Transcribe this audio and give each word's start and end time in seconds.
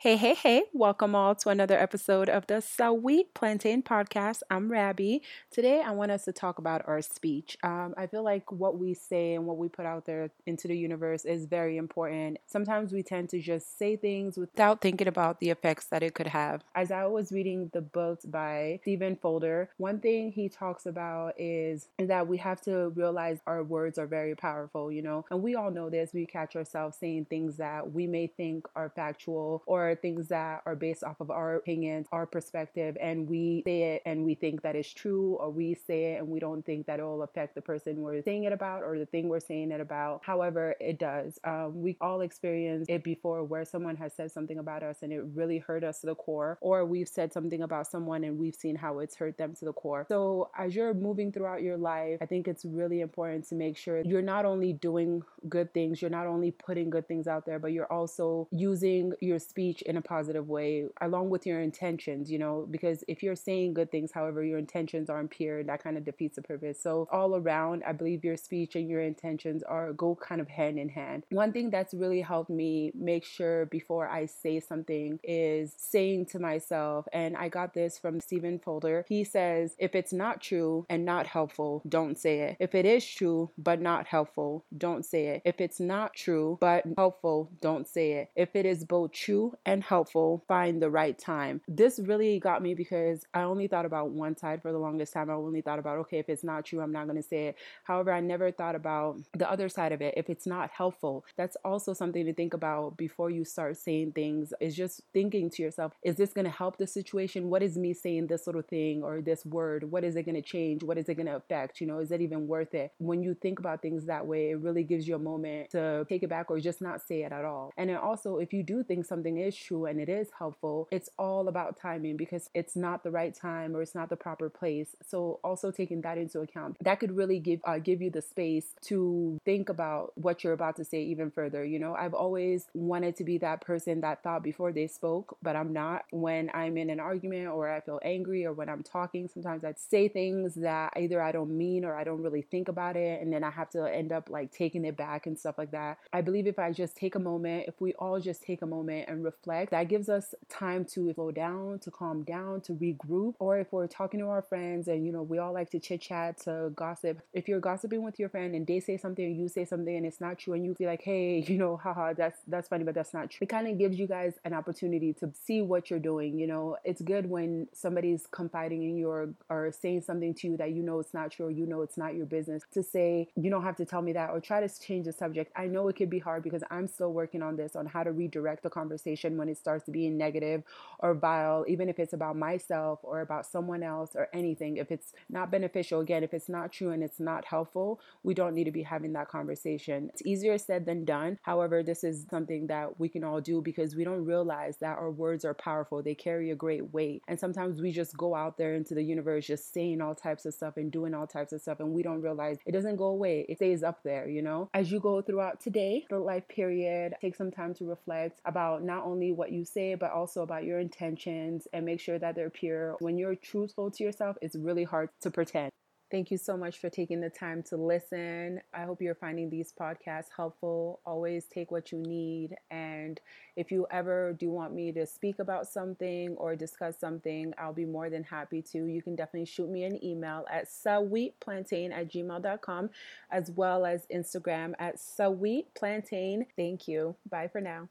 Hey, 0.00 0.14
hey, 0.14 0.34
hey, 0.34 0.62
welcome 0.72 1.16
all 1.16 1.34
to 1.34 1.48
another 1.48 1.76
episode 1.76 2.28
of 2.28 2.46
the 2.46 2.60
Sweet 2.60 3.34
Plantain 3.34 3.82
Podcast. 3.82 4.42
I'm 4.48 4.70
Rabbi. 4.70 5.18
Today, 5.50 5.82
I 5.84 5.90
want 5.90 6.12
us 6.12 6.24
to 6.26 6.32
talk 6.32 6.60
about 6.60 6.86
our 6.86 7.02
speech. 7.02 7.56
Um, 7.64 7.94
I 7.98 8.06
feel 8.06 8.22
like 8.22 8.52
what 8.52 8.78
we 8.78 8.94
say 8.94 9.34
and 9.34 9.44
what 9.44 9.56
we 9.56 9.68
put 9.68 9.86
out 9.86 10.06
there 10.06 10.30
into 10.46 10.68
the 10.68 10.78
universe 10.78 11.24
is 11.24 11.46
very 11.46 11.76
important. 11.76 12.38
Sometimes 12.46 12.92
we 12.92 13.02
tend 13.02 13.30
to 13.30 13.40
just 13.40 13.76
say 13.76 13.96
things 13.96 14.36
without 14.36 14.80
thinking 14.80 15.08
about 15.08 15.40
the 15.40 15.50
effects 15.50 15.86
that 15.86 16.04
it 16.04 16.14
could 16.14 16.28
have. 16.28 16.62
As 16.76 16.92
I 16.92 17.06
was 17.06 17.32
reading 17.32 17.68
the 17.72 17.80
books 17.80 18.24
by 18.24 18.78
Stephen 18.82 19.16
Furtick, 19.16 19.66
one 19.78 19.98
thing 19.98 20.30
he 20.30 20.48
talks 20.48 20.86
about 20.86 21.34
is 21.40 21.88
that 21.98 22.28
we 22.28 22.36
have 22.36 22.60
to 22.60 22.90
realize 22.90 23.40
our 23.48 23.64
words 23.64 23.98
are 23.98 24.06
very 24.06 24.36
powerful, 24.36 24.92
you 24.92 25.02
know, 25.02 25.24
and 25.32 25.42
we 25.42 25.56
all 25.56 25.72
know 25.72 25.90
this. 25.90 26.12
We 26.14 26.24
catch 26.24 26.54
ourselves 26.54 26.96
saying 27.00 27.24
things 27.24 27.56
that 27.56 27.90
we 27.92 28.06
may 28.06 28.28
think 28.28 28.68
are 28.76 28.92
factual 28.94 29.64
or 29.66 29.87
are 29.88 29.94
things 29.94 30.28
that 30.28 30.62
are 30.66 30.76
based 30.76 31.04
off 31.04 31.20
of 31.20 31.30
our 31.30 31.56
opinions, 31.56 32.06
our 32.12 32.26
perspective, 32.26 32.96
and 33.00 33.28
we 33.28 33.62
say 33.64 33.94
it 33.94 34.02
and 34.04 34.24
we 34.24 34.34
think 34.34 34.62
that 34.62 34.76
it's 34.76 34.92
true, 34.92 35.36
or 35.40 35.50
we 35.50 35.74
say 35.74 36.14
it 36.14 36.18
and 36.18 36.28
we 36.28 36.40
don't 36.40 36.64
think 36.64 36.86
that 36.86 37.00
it 37.00 37.02
will 37.02 37.22
affect 37.22 37.54
the 37.54 37.62
person 37.62 37.96
we're 37.96 38.22
saying 38.22 38.44
it 38.44 38.52
about 38.52 38.82
or 38.82 38.98
the 38.98 39.06
thing 39.06 39.28
we're 39.28 39.40
saying 39.40 39.70
it 39.70 39.80
about. 39.80 40.20
However, 40.24 40.74
it 40.80 40.98
does. 40.98 41.38
Um, 41.44 41.82
we 41.82 41.96
all 42.00 42.20
experienced 42.20 42.90
it 42.90 43.02
before 43.02 43.44
where 43.44 43.64
someone 43.64 43.96
has 43.96 44.12
said 44.14 44.30
something 44.30 44.58
about 44.58 44.82
us 44.82 44.98
and 45.02 45.12
it 45.12 45.22
really 45.34 45.58
hurt 45.58 45.84
us 45.84 46.00
to 46.00 46.06
the 46.06 46.14
core, 46.14 46.58
or 46.60 46.84
we've 46.84 47.08
said 47.08 47.32
something 47.32 47.62
about 47.62 47.86
someone 47.86 48.24
and 48.24 48.38
we've 48.38 48.54
seen 48.54 48.76
how 48.76 48.98
it's 49.00 49.16
hurt 49.16 49.36
them 49.38 49.54
to 49.56 49.64
the 49.64 49.72
core. 49.72 50.06
So, 50.08 50.50
as 50.56 50.74
you're 50.74 50.94
moving 50.94 51.32
throughout 51.32 51.62
your 51.62 51.76
life, 51.76 52.18
I 52.20 52.26
think 52.26 52.48
it's 52.48 52.64
really 52.64 53.00
important 53.00 53.48
to 53.48 53.54
make 53.54 53.76
sure 53.76 54.02
you're 54.04 54.22
not 54.22 54.44
only 54.44 54.72
doing 54.72 55.22
good 55.48 55.72
things, 55.72 56.00
you're 56.00 56.10
not 56.10 56.26
only 56.26 56.50
putting 56.50 56.90
good 56.90 57.06
things 57.08 57.26
out 57.26 57.46
there, 57.46 57.58
but 57.58 57.72
you're 57.72 57.90
also 57.92 58.48
using 58.50 59.12
your 59.20 59.38
speech 59.38 59.77
in 59.82 59.96
a 59.96 60.02
positive 60.02 60.48
way 60.48 60.86
along 61.00 61.30
with 61.30 61.46
your 61.46 61.60
intentions, 61.60 62.30
you 62.30 62.38
know, 62.38 62.66
because 62.70 63.04
if 63.08 63.22
you're 63.22 63.36
saying 63.36 63.74
good 63.74 63.90
things, 63.90 64.12
however, 64.12 64.44
your 64.44 64.58
intentions 64.58 65.10
aren't 65.10 65.30
pure, 65.30 65.62
that 65.64 65.82
kind 65.82 65.96
of 65.96 66.04
defeats 66.04 66.36
the 66.36 66.42
purpose. 66.42 66.82
So 66.82 67.08
all 67.10 67.36
around, 67.36 67.82
I 67.86 67.92
believe 67.92 68.24
your 68.24 68.36
speech 68.36 68.74
and 68.76 68.88
your 68.88 69.02
intentions 69.02 69.62
are 69.62 69.92
go 69.92 70.14
kind 70.16 70.40
of 70.40 70.48
hand 70.48 70.78
in 70.78 70.88
hand. 70.88 71.24
One 71.30 71.52
thing 71.52 71.70
that's 71.70 71.94
really 71.94 72.20
helped 72.20 72.50
me 72.50 72.92
make 72.94 73.24
sure 73.24 73.66
before 73.66 74.08
I 74.08 74.26
say 74.26 74.60
something 74.60 75.18
is 75.22 75.74
saying 75.76 76.26
to 76.26 76.38
myself, 76.38 77.06
and 77.12 77.36
I 77.36 77.48
got 77.48 77.74
this 77.74 77.98
from 77.98 78.20
Stephen 78.20 78.58
Furtick. 78.58 79.04
He 79.08 79.24
says, 79.24 79.74
if 79.78 79.94
it's 79.94 80.12
not 80.12 80.40
true 80.40 80.86
and 80.88 81.04
not 81.04 81.26
helpful, 81.26 81.82
don't 81.88 82.18
say 82.18 82.40
it. 82.40 82.56
If 82.60 82.74
it 82.74 82.84
is 82.84 83.06
true 83.06 83.50
but 83.58 83.80
not 83.80 84.06
helpful, 84.06 84.64
don't 84.76 85.04
say 85.04 85.28
it. 85.28 85.42
If 85.44 85.60
it's 85.60 85.80
not 85.80 86.14
true 86.14 86.58
but 86.60 86.84
helpful, 86.96 87.50
don't 87.60 87.86
say 87.86 88.12
it. 88.12 88.30
If 88.36 88.54
it 88.54 88.66
is 88.66 88.84
both 88.84 89.12
true 89.12 89.56
and 89.68 89.84
helpful 89.84 90.42
find 90.48 90.80
the 90.80 90.88
right 90.88 91.18
time. 91.18 91.60
This 91.68 91.98
really 91.98 92.40
got 92.40 92.62
me 92.62 92.72
because 92.72 93.26
I 93.34 93.42
only 93.42 93.66
thought 93.66 93.84
about 93.84 94.08
one 94.08 94.34
side 94.34 94.62
for 94.62 94.72
the 94.72 94.78
longest 94.78 95.12
time. 95.12 95.28
I 95.28 95.34
only 95.34 95.60
thought 95.60 95.78
about, 95.78 95.98
okay, 95.98 96.18
if 96.18 96.30
it's 96.30 96.42
not 96.42 96.64
true, 96.64 96.80
I'm 96.80 96.90
not 96.90 97.04
going 97.04 97.22
to 97.22 97.28
say 97.28 97.48
it. 97.48 97.56
However, 97.84 98.10
I 98.10 98.20
never 98.20 98.50
thought 98.50 98.74
about 98.74 99.18
the 99.36 99.48
other 99.50 99.68
side 99.68 99.92
of 99.92 100.00
it. 100.00 100.14
If 100.16 100.30
it's 100.30 100.46
not 100.46 100.70
helpful, 100.70 101.26
that's 101.36 101.54
also 101.66 101.92
something 101.92 102.24
to 102.24 102.32
think 102.32 102.54
about 102.54 102.96
before 102.96 103.28
you 103.28 103.44
start 103.44 103.76
saying 103.76 104.12
things, 104.12 104.54
is 104.58 104.74
just 104.74 105.02
thinking 105.12 105.50
to 105.50 105.62
yourself, 105.62 105.92
is 106.02 106.16
this 106.16 106.32
going 106.32 106.46
to 106.46 106.50
help 106.50 106.78
the 106.78 106.86
situation? 106.86 107.50
What 107.50 107.62
is 107.62 107.76
me 107.76 107.92
saying 107.92 108.28
this 108.28 108.46
little 108.46 108.62
thing 108.62 109.02
or 109.02 109.20
this 109.20 109.44
word? 109.44 109.90
What 109.90 110.02
is 110.02 110.16
it 110.16 110.22
going 110.22 110.34
to 110.34 110.40
change? 110.40 110.82
What 110.82 110.96
is 110.96 111.10
it 111.10 111.16
going 111.16 111.26
to 111.26 111.36
affect? 111.36 111.82
You 111.82 111.88
know, 111.88 111.98
is 111.98 112.10
it 112.10 112.22
even 112.22 112.46
worth 112.46 112.72
it? 112.72 112.92
When 112.96 113.22
you 113.22 113.34
think 113.34 113.58
about 113.58 113.82
things 113.82 114.06
that 114.06 114.26
way, 114.26 114.48
it 114.48 114.60
really 114.60 114.82
gives 114.82 115.06
you 115.06 115.14
a 115.14 115.18
moment 115.18 115.72
to 115.72 116.06
take 116.08 116.22
it 116.22 116.30
back 116.30 116.50
or 116.50 116.58
just 116.58 116.80
not 116.80 117.02
say 117.06 117.22
it 117.24 117.32
at 117.32 117.44
all. 117.44 117.70
And 117.76 117.90
then 117.90 117.98
also, 117.98 118.38
if 118.38 118.54
you 118.54 118.62
do 118.62 118.82
think 118.82 119.04
something 119.04 119.36
is 119.36 119.57
true 119.58 119.86
and 119.86 120.00
it 120.00 120.08
is 120.08 120.28
helpful, 120.38 120.88
it's 120.90 121.10
all 121.18 121.48
about 121.48 121.78
timing 121.80 122.16
because 122.16 122.50
it's 122.54 122.76
not 122.76 123.02
the 123.02 123.10
right 123.10 123.34
time 123.34 123.74
or 123.74 123.82
it's 123.82 123.94
not 123.94 124.08
the 124.08 124.16
proper 124.16 124.48
place. 124.48 124.96
So 125.06 125.40
also 125.42 125.70
taking 125.70 126.00
that 126.02 126.18
into 126.18 126.40
account, 126.40 126.76
that 126.80 127.00
could 127.00 127.16
really 127.16 127.38
give 127.38 127.60
uh, 127.64 127.78
give 127.78 128.00
you 128.00 128.10
the 128.10 128.22
space 128.22 128.66
to 128.82 129.40
think 129.44 129.68
about 129.68 130.12
what 130.16 130.44
you're 130.44 130.52
about 130.52 130.76
to 130.76 130.84
say 130.84 131.02
even 131.02 131.30
further. 131.30 131.64
You 131.64 131.78
know, 131.78 131.94
I've 131.94 132.14
always 132.14 132.66
wanted 132.74 133.16
to 133.16 133.24
be 133.24 133.38
that 133.38 133.60
person 133.60 134.00
that 134.02 134.22
thought 134.22 134.42
before 134.42 134.72
they 134.72 134.86
spoke, 134.86 135.36
but 135.42 135.56
I'm 135.56 135.72
not. 135.72 136.04
When 136.10 136.50
I'm 136.54 136.76
in 136.76 136.90
an 136.90 137.00
argument 137.00 137.48
or 137.48 137.68
I 137.68 137.80
feel 137.80 138.00
angry 138.02 138.44
or 138.46 138.52
when 138.52 138.68
I'm 138.68 138.82
talking, 138.82 139.28
sometimes 139.28 139.64
I'd 139.64 139.78
say 139.78 140.08
things 140.08 140.54
that 140.56 140.92
either 140.96 141.20
I 141.20 141.32
don't 141.32 141.56
mean 141.56 141.84
or 141.84 141.96
I 141.96 142.04
don't 142.04 142.22
really 142.22 142.42
think 142.42 142.68
about 142.68 142.96
it, 142.96 143.20
and 143.20 143.32
then 143.32 143.44
I 143.44 143.50
have 143.50 143.70
to 143.70 143.84
end 143.84 144.12
up 144.12 144.30
like 144.30 144.52
taking 144.52 144.84
it 144.84 144.96
back 144.96 145.26
and 145.26 145.38
stuff 145.38 145.58
like 145.58 145.72
that. 145.72 145.98
I 146.12 146.20
believe 146.20 146.46
if 146.46 146.58
I 146.58 146.72
just 146.72 146.96
take 146.96 147.14
a 147.14 147.18
moment, 147.18 147.64
if 147.68 147.80
we 147.80 147.94
all 147.94 148.20
just 148.20 148.42
take 148.42 148.62
a 148.62 148.66
moment 148.66 149.08
and 149.08 149.24
reflect 149.24 149.47
reflect. 149.48 149.70
That 149.70 149.88
gives 149.88 150.08
us 150.08 150.34
time 150.48 150.84
to 150.86 151.12
slow 151.14 151.30
down, 151.30 151.78
to 151.80 151.90
calm 151.90 152.22
down, 152.22 152.60
to 152.62 152.72
regroup. 152.72 153.34
Or 153.38 153.58
if 153.58 153.72
we're 153.72 153.86
talking 153.86 154.20
to 154.20 154.26
our 154.26 154.42
friends 154.42 154.88
and, 154.88 155.04
you 155.04 155.12
know, 155.12 155.22
we 155.22 155.38
all 155.38 155.52
like 155.52 155.70
to 155.70 155.78
chit 155.78 156.02
chat, 156.02 156.38
to 156.42 156.70
gossip. 156.74 157.20
If 157.32 157.48
you're 157.48 157.60
gossiping 157.60 158.02
with 158.02 158.18
your 158.18 158.28
friend 158.28 158.54
and 158.54 158.66
they 158.66 158.80
say 158.80 158.96
something 158.96 159.24
or 159.24 159.28
you 159.28 159.48
say 159.48 159.64
something 159.64 159.96
and 159.96 160.06
it's 160.06 160.20
not 160.20 160.38
true 160.38 160.54
and 160.54 160.64
you 160.64 160.74
feel 160.74 160.88
like, 160.88 161.02
hey, 161.02 161.38
you 161.46 161.58
know, 161.58 161.76
haha, 161.76 162.12
that's 162.12 162.38
that's 162.46 162.68
funny, 162.68 162.84
but 162.84 162.94
that's 162.94 163.14
not 163.14 163.30
true. 163.30 163.44
It 163.44 163.48
kind 163.48 163.68
of 163.68 163.78
gives 163.78 163.98
you 163.98 164.06
guys 164.06 164.34
an 164.44 164.52
opportunity 164.52 165.12
to 165.14 165.32
see 165.34 165.62
what 165.62 165.90
you're 165.90 165.98
doing. 165.98 166.38
You 166.38 166.46
know, 166.46 166.76
it's 166.84 167.02
good 167.02 167.28
when 167.28 167.68
somebody's 167.72 168.26
confiding 168.30 168.82
in 168.82 168.96
you 168.96 169.10
or, 169.10 169.30
or 169.48 169.72
saying 169.72 170.02
something 170.02 170.34
to 170.34 170.48
you 170.48 170.56
that 170.56 170.72
you 170.72 170.82
know 170.82 170.98
it's 170.98 171.14
not 171.14 171.30
true 171.30 171.46
or 171.46 171.50
you 171.50 171.66
know 171.66 171.82
it's 171.82 171.96
not 171.96 172.14
your 172.14 172.26
business 172.26 172.62
to 172.72 172.82
say, 172.82 173.28
you 173.36 173.50
don't 173.50 173.62
have 173.62 173.76
to 173.76 173.84
tell 173.84 174.02
me 174.02 174.12
that 174.12 174.30
or 174.30 174.40
try 174.40 174.60
to 174.60 174.80
change 174.80 175.06
the 175.06 175.12
subject. 175.12 175.52
I 175.56 175.66
know 175.66 175.88
it 175.88 175.96
could 175.96 176.10
be 176.10 176.18
hard 176.18 176.42
because 176.42 176.62
I'm 176.70 176.86
still 176.86 177.12
working 177.12 177.42
on 177.42 177.56
this 177.56 177.76
on 177.76 177.86
how 177.86 178.02
to 178.02 178.12
redirect 178.12 178.62
the 178.62 178.70
conversation 178.70 179.37
when 179.38 179.48
it 179.48 179.56
starts 179.56 179.84
to 179.84 179.90
be 179.90 180.10
negative 180.10 180.62
or 180.98 181.14
vile, 181.14 181.64
even 181.68 181.88
if 181.88 181.98
it's 181.98 182.12
about 182.12 182.36
myself 182.36 182.98
or 183.02 183.20
about 183.20 183.46
someone 183.46 183.82
else 183.82 184.10
or 184.14 184.28
anything. 184.32 184.76
If 184.76 184.90
it's 184.90 185.12
not 185.30 185.50
beneficial, 185.50 186.00
again, 186.00 186.24
if 186.24 186.34
it's 186.34 186.48
not 186.48 186.72
true 186.72 186.90
and 186.90 187.02
it's 187.02 187.20
not 187.20 187.44
helpful, 187.44 188.00
we 188.22 188.34
don't 188.34 188.54
need 188.54 188.64
to 188.64 188.72
be 188.72 188.82
having 188.82 189.12
that 189.14 189.28
conversation. 189.28 190.10
It's 190.12 190.22
easier 190.26 190.58
said 190.58 190.84
than 190.86 191.04
done. 191.04 191.38
However, 191.42 191.82
this 191.82 192.04
is 192.04 192.26
something 192.30 192.66
that 192.66 192.98
we 192.98 193.08
can 193.08 193.24
all 193.24 193.40
do 193.40 193.62
because 193.62 193.94
we 193.94 194.04
don't 194.04 194.24
realize 194.24 194.76
that 194.78 194.98
our 194.98 195.10
words 195.10 195.44
are 195.44 195.54
powerful. 195.54 196.02
They 196.02 196.14
carry 196.14 196.50
a 196.50 196.56
great 196.56 196.92
weight. 196.92 197.22
And 197.28 197.38
sometimes 197.38 197.80
we 197.80 197.92
just 197.92 198.16
go 198.16 198.34
out 198.34 198.58
there 198.58 198.74
into 198.74 198.94
the 198.94 199.02
universe 199.02 199.46
just 199.46 199.72
saying 199.72 200.00
all 200.00 200.14
types 200.14 200.44
of 200.46 200.54
stuff 200.54 200.76
and 200.76 200.90
doing 200.90 201.14
all 201.14 201.26
types 201.26 201.52
of 201.52 201.60
stuff, 201.60 201.80
and 201.80 201.92
we 201.92 202.02
don't 202.02 202.20
realize 202.20 202.58
it 202.66 202.72
doesn't 202.72 202.96
go 202.96 203.06
away. 203.06 203.46
It 203.48 203.58
stays 203.58 203.82
up 203.82 204.02
there, 204.02 204.28
you 204.28 204.42
know? 204.42 204.68
As 204.74 204.90
you 204.90 205.00
go 205.00 205.22
throughout 205.22 205.60
today, 205.60 206.06
the 206.10 206.18
life 206.18 206.46
period, 206.48 207.14
take 207.20 207.36
some 207.36 207.50
time 207.50 207.74
to 207.74 207.84
reflect 207.84 208.40
about 208.44 208.82
not 208.82 209.04
only 209.04 209.27
what 209.32 209.52
you 209.52 209.64
say, 209.64 209.94
but 209.94 210.10
also 210.10 210.42
about 210.42 210.64
your 210.64 210.78
intentions 210.78 211.66
and 211.72 211.86
make 211.86 212.00
sure 212.00 212.18
that 212.18 212.34
they're 212.34 212.50
pure. 212.50 212.96
When 213.00 213.18
you're 213.18 213.34
truthful 213.34 213.90
to 213.92 214.04
yourself, 214.04 214.36
it's 214.42 214.56
really 214.56 214.84
hard 214.84 215.10
to 215.22 215.30
pretend. 215.30 215.70
Thank 216.10 216.30
you 216.30 216.38
so 216.38 216.56
much 216.56 216.78
for 216.78 216.88
taking 216.88 217.20
the 217.20 217.28
time 217.28 217.62
to 217.64 217.76
listen. 217.76 218.62
I 218.72 218.84
hope 218.84 219.02
you're 219.02 219.14
finding 219.14 219.50
these 219.50 219.74
podcasts 219.78 220.28
helpful. 220.34 221.00
Always 221.04 221.44
take 221.44 221.70
what 221.70 221.92
you 221.92 221.98
need. 221.98 222.56
And 222.70 223.20
if 223.56 223.70
you 223.70 223.86
ever 223.90 224.32
do 224.32 224.48
want 224.48 224.72
me 224.72 224.90
to 224.92 225.04
speak 225.04 225.38
about 225.38 225.66
something 225.66 226.34
or 226.38 226.56
discuss 226.56 226.98
something, 226.98 227.52
I'll 227.58 227.74
be 227.74 227.84
more 227.84 228.08
than 228.08 228.24
happy 228.24 228.62
to. 228.72 228.86
You 228.86 229.02
can 229.02 229.16
definitely 229.16 229.46
shoot 229.46 229.68
me 229.68 229.84
an 229.84 230.02
email 230.02 230.46
at 230.50 230.68
sweetplantain 230.68 231.92
at 231.92 232.10
gmail.com 232.10 232.90
as 233.30 233.50
well 233.50 233.84
as 233.84 234.06
Instagram 234.06 234.72
at 234.78 234.96
sweetplantain. 234.96 236.46
Thank 236.56 236.88
you. 236.88 237.16
Bye 237.30 237.48
for 237.48 237.60
now. 237.60 237.86